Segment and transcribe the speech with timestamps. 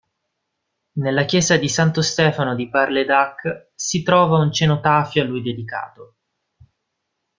[0.93, 6.15] Nella chiesa di San Stefano di Bar-le-Duc si trova un cenotafio a lui dedicato.